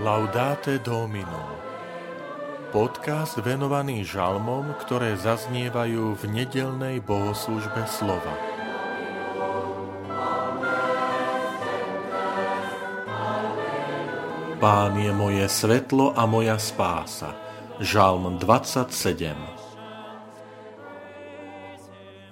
Laudate 0.00 0.80
Domino 0.80 1.60
Podcast 2.72 3.36
venovaný 3.36 4.00
žalmom, 4.00 4.72
ktoré 4.80 5.12
zaznievajú 5.12 6.16
v 6.16 6.22
nedelnej 6.24 7.04
bohoslužbe 7.04 7.84
slova. 7.84 8.32
Pán 14.56 14.96
je 14.96 15.12
moje 15.12 15.44
svetlo 15.52 16.16
a 16.16 16.24
moja 16.24 16.56
spása. 16.56 17.36
Žalm 17.84 18.40
27 18.40 19.36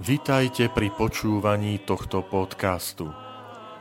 Vitajte 0.00 0.72
pri 0.72 0.88
počúvaní 0.96 1.84
tohto 1.84 2.24
podcastu. 2.24 3.27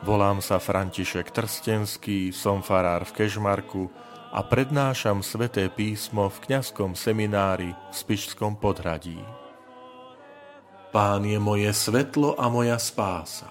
Volám 0.05 0.45
sa 0.45 0.61
František 0.61 1.33
Trstenský, 1.33 2.29
som 2.29 2.61
farár 2.61 3.01
v 3.09 3.23
Kežmarku 3.23 3.89
a 4.29 4.45
prednášam 4.45 5.25
sveté 5.25 5.73
písmo 5.73 6.29
v 6.29 6.37
kňazskom 6.45 6.93
seminári 6.93 7.73
v 7.73 7.95
Spišskom 7.95 8.61
podhradí. 8.61 9.17
Pán 10.93 11.25
je 11.25 11.41
moje 11.41 11.73
svetlo 11.73 12.37
a 12.37 12.45
moja 12.45 12.77
spása. 12.77 13.49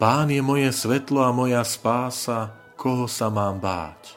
Pán 0.00 0.32
je 0.34 0.42
moje 0.42 0.72
svetlo 0.74 1.22
a 1.22 1.30
moja 1.30 1.62
spása, 1.62 2.56
koho 2.74 3.06
sa 3.06 3.30
mám 3.30 3.62
báť. 3.62 4.16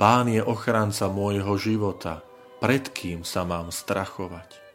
Pán 0.00 0.32
je 0.32 0.40
ochranca 0.40 1.06
môjho 1.12 1.60
života, 1.60 2.24
pred 2.58 2.88
kým 2.88 3.22
sa 3.22 3.44
mám 3.44 3.68
strachovať. 3.68 4.69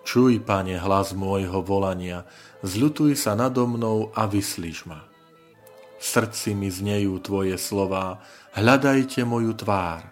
Čuj, 0.00 0.40
pane, 0.42 0.80
hlas 0.80 1.12
môjho 1.12 1.60
volania, 1.60 2.24
zľutuj 2.64 3.14
sa 3.16 3.36
nado 3.36 3.68
mnou 3.68 4.10
a 4.16 4.24
vyslíš 4.24 4.88
ma. 4.88 5.04
V 6.00 6.04
srdci 6.04 6.56
mi 6.56 6.72
znejú 6.72 7.20
tvoje 7.20 7.60
slová, 7.60 8.24
hľadajte 8.56 9.20
moju 9.28 9.52
tvár. 9.52 10.08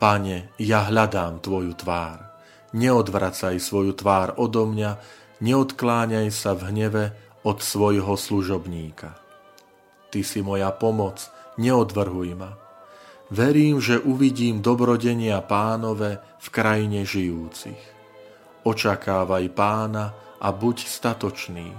Pane, 0.00 0.56
ja 0.56 0.88
hľadám 0.88 1.44
tvoju 1.44 1.76
tvár. 1.76 2.24
Neodvracaj 2.72 3.60
svoju 3.60 3.92
tvár 3.92 4.40
odo 4.40 4.64
mňa, 4.64 4.96
neodkláňaj 5.44 6.28
sa 6.32 6.56
v 6.56 6.72
hneve 6.72 7.04
od 7.44 7.60
svojho 7.60 8.16
služobníka. 8.16 9.12
Ty 10.08 10.20
si 10.24 10.40
moja 10.40 10.72
pomoc, 10.72 11.28
neodvrhuj 11.60 12.32
ma. 12.40 12.56
Verím, 13.28 13.78
že 13.78 14.00
uvidím 14.00 14.64
dobrodenia 14.64 15.38
pánove 15.44 16.18
v 16.40 16.46
krajine 16.48 17.04
žijúcich. 17.04 17.99
Očakávaj 18.60 19.56
pána 19.56 20.12
a 20.36 20.52
buď 20.52 20.84
statočný. 20.84 21.72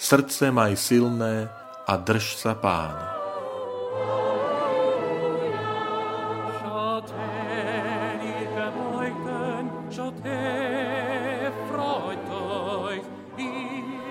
Srdce 0.00 0.48
maj 0.48 0.80
silné 0.80 1.44
a 1.84 1.92
drž 2.00 2.40
sa 2.40 2.56
pána. 2.56 3.20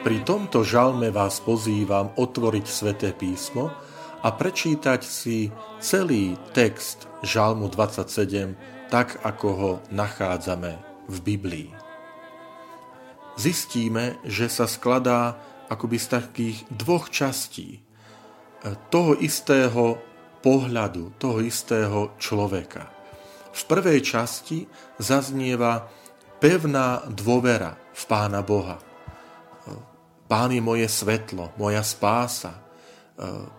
Pri 0.01 0.17
tomto 0.21 0.61
žalme 0.61 1.09
vás 1.09 1.41
pozývam 1.41 2.13
otvoriť 2.13 2.65
sväté 2.69 3.09
písmo 3.17 3.73
a 4.21 4.29
prečítať 4.29 5.01
si 5.01 5.49
celý 5.81 6.37
text 6.53 7.09
žalmu 7.25 7.65
27 7.65 8.93
tak, 8.93 9.17
ako 9.25 9.47
ho 9.57 9.71
nachádzame 9.89 10.77
v 11.09 11.17
Biblii 11.25 11.80
zistíme, 13.39 14.19
že 14.27 14.51
sa 14.51 14.67
skladá 14.67 15.39
akoby 15.71 15.97
z 15.99 16.07
takých 16.19 16.57
dvoch 16.67 17.07
častí. 17.07 17.79
E, 17.79 17.81
toho 18.91 19.15
istého 19.15 19.97
pohľadu, 20.43 21.15
toho 21.15 21.39
istého 21.39 22.19
človeka. 22.19 22.91
V 23.51 23.61
prvej 23.67 23.99
časti 24.03 24.67
zaznieva 24.99 25.87
pevná 26.43 27.03
dôvera 27.07 27.77
v 27.95 28.03
Pána 28.03 28.43
Boha. 28.43 28.77
E, 28.77 28.83
Pán 30.27 30.51
je 30.51 30.59
moje 30.59 30.87
svetlo, 30.91 31.55
moja 31.55 31.81
spása. 31.87 32.51
E, 32.51 32.61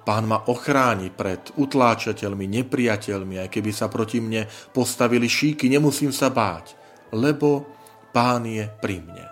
Pán 0.05 0.29
ma 0.29 0.45
ochráni 0.53 1.09
pred 1.09 1.49
utláčateľmi, 1.57 2.45
nepriateľmi, 2.61 3.41
aj 3.41 3.49
keby 3.49 3.73
sa 3.73 3.89
proti 3.89 4.21
mne 4.21 4.45
postavili 4.77 5.33
šíky, 5.33 5.73
nemusím 5.73 6.13
sa 6.13 6.29
báť, 6.29 6.77
lebo 7.17 7.65
Pán 8.13 8.45
je 8.45 8.69
pri 8.69 9.01
mne 9.01 9.32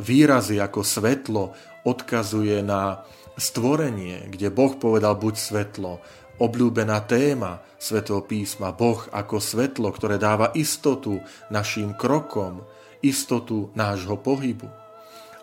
výrazy 0.00 0.58
ako 0.58 0.82
svetlo 0.82 1.54
odkazuje 1.86 2.60
na 2.64 3.04
stvorenie, 3.38 4.28
kde 4.28 4.52
Boh 4.52 4.76
povedal 4.76 5.16
buď 5.16 5.34
svetlo, 5.36 5.92
obľúbená 6.40 7.04
téma 7.04 7.60
Svetého 7.80 8.20
písma, 8.24 8.76
Boh 8.76 9.00
ako 9.08 9.40
svetlo, 9.40 9.88
ktoré 9.88 10.20
dáva 10.20 10.52
istotu 10.52 11.20
našim 11.48 11.96
krokom, 11.96 12.60
istotu 13.00 13.72
nášho 13.72 14.20
pohybu. 14.20 14.68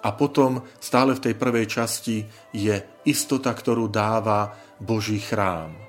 A 0.05 0.13
potom 0.13 0.61
stále 0.77 1.17
v 1.17 1.23
tej 1.29 1.33
prvej 1.33 1.65
časti 1.65 2.21
je 2.53 2.77
istota, 3.09 3.49
ktorú 3.49 3.89
dáva 3.89 4.53
Boží 4.77 5.17
chrám 5.17 5.86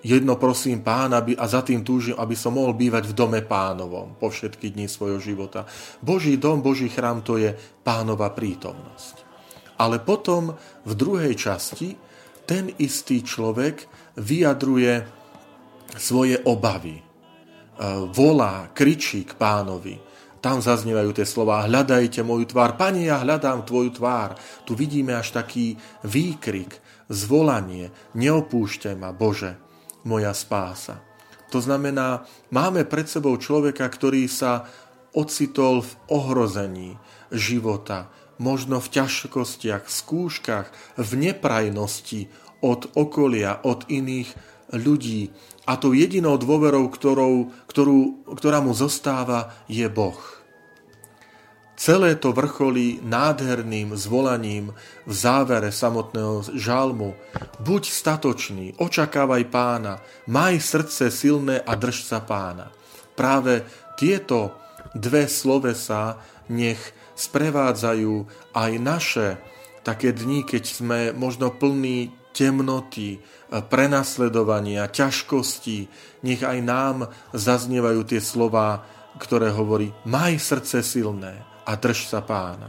Jedno 0.00 0.40
prosím 0.40 0.80
pána 0.80 1.20
aby, 1.20 1.36
a 1.36 1.44
za 1.44 1.60
tým 1.60 1.84
túžim, 1.84 2.16
aby 2.16 2.32
som 2.32 2.56
mohol 2.56 2.72
bývať 2.72 3.12
v 3.12 3.16
dome 3.16 3.40
pánovom 3.44 4.16
po 4.16 4.32
všetky 4.32 4.72
dni 4.72 4.88
svojho 4.88 5.20
života. 5.20 5.68
Boží 6.00 6.40
dom, 6.40 6.64
Boží 6.64 6.88
chrám 6.88 7.20
to 7.20 7.36
je 7.36 7.52
pánova 7.84 8.32
prítomnosť. 8.32 9.28
Ale 9.76 10.00
potom 10.00 10.56
v 10.88 10.92
druhej 10.96 11.36
časti 11.36 11.96
ten 12.48 12.72
istý 12.80 13.20
človek 13.20 13.84
vyjadruje 14.16 15.04
svoje 16.00 16.36
obavy. 16.48 16.96
E, 16.96 17.04
volá, 18.12 18.72
kričí 18.72 19.28
k 19.28 19.36
pánovi. 19.36 20.00
Tam 20.40 20.64
zaznievajú 20.64 21.12
tie 21.12 21.28
slova, 21.28 21.68
hľadajte 21.68 22.24
moju 22.24 22.48
tvár. 22.48 22.80
Pane, 22.80 23.04
ja 23.04 23.20
hľadám 23.20 23.68
tvoju 23.68 24.00
tvár. 24.00 24.40
Tu 24.64 24.72
vidíme 24.72 25.12
až 25.12 25.36
taký 25.36 25.76
výkrik, 26.08 26.80
zvolanie, 27.12 27.92
neopúšťaj 28.16 28.96
ma, 28.96 29.12
Bože 29.12 29.69
moja 30.04 30.32
spása. 30.32 31.02
To 31.50 31.58
znamená, 31.58 32.24
máme 32.54 32.86
pred 32.86 33.10
sebou 33.10 33.34
človeka, 33.34 33.82
ktorý 33.90 34.30
sa 34.30 34.70
ocitol 35.10 35.82
v 35.82 35.92
ohrození 36.06 36.94
života, 37.34 38.06
možno 38.38 38.78
v 38.78 39.02
ťažkostiach, 39.02 39.90
skúškach, 39.90 40.70
v 40.94 41.10
neprajnosti 41.18 42.30
od 42.62 42.94
okolia, 42.94 43.58
od 43.66 43.84
iných 43.90 44.30
ľudí. 44.70 45.34
A 45.66 45.74
tou 45.76 45.90
jedinou 45.90 46.38
dôverou, 46.38 46.86
ktorou, 46.86 47.50
ktorú, 47.66 48.30
ktorá 48.38 48.62
mu 48.62 48.70
zostáva, 48.70 49.54
je 49.66 49.86
Boh. 49.90 50.39
Celé 51.80 52.12
to 52.20 52.36
vrcholí 52.36 53.00
nádherným 53.00 53.96
zvolaním 53.96 54.76
v 55.08 55.12
závere 55.16 55.72
samotného 55.72 56.52
žalmu. 56.52 57.16
Buď 57.56 57.88
statočný, 57.88 58.76
očakávaj 58.76 59.48
pána, 59.48 60.04
maj 60.28 60.60
srdce 60.60 61.08
silné 61.08 61.56
a 61.56 61.72
drž 61.72 62.04
sa 62.04 62.20
pána. 62.20 62.68
Práve 63.16 63.64
tieto 63.96 64.60
dve 64.92 65.24
slovesa 65.24 66.20
nech 66.52 66.76
sprevádzajú 67.16 68.28
aj 68.52 68.72
naše 68.76 69.28
také 69.80 70.12
dni, 70.12 70.44
keď 70.44 70.64
sme 70.68 70.98
možno 71.16 71.48
plní 71.48 72.12
temnoty, 72.36 73.24
prenasledovania, 73.48 74.84
ťažkosti. 74.84 75.88
Nech 76.28 76.44
aj 76.44 76.58
nám 76.60 77.08
zaznievajú 77.32 78.04
tie 78.04 78.20
slova, 78.20 78.84
ktoré 79.16 79.48
hovorí, 79.48 79.96
maj 80.04 80.36
srdce 80.36 80.84
silné 80.84 81.49
a 81.70 81.78
drž 81.78 82.10
sa 82.10 82.18
pána. 82.26 82.66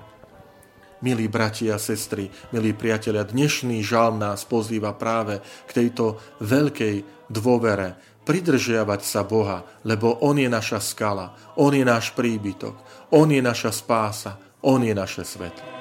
Milí 1.02 1.26
bratia 1.26 1.74
a 1.74 1.82
sestry, 1.82 2.30
milí 2.54 2.78
priatelia, 2.78 3.26
dnešný 3.26 3.82
žalm 3.82 4.22
nás 4.22 4.46
pozýva 4.46 4.94
práve 4.94 5.42
k 5.66 5.72
tejto 5.74 6.22
veľkej 6.46 7.26
dôvere, 7.26 7.98
pridržiavať 8.22 9.02
sa 9.02 9.26
Boha, 9.26 9.66
lebo 9.82 10.22
On 10.22 10.38
je 10.38 10.46
naša 10.46 10.78
skala, 10.78 11.34
On 11.58 11.74
je 11.74 11.82
náš 11.82 12.14
príbytok, 12.14 12.78
On 13.18 13.26
je 13.26 13.42
naša 13.42 13.74
spása, 13.74 14.38
On 14.62 14.78
je 14.78 14.94
naše 14.94 15.26
svetlo. 15.26 15.81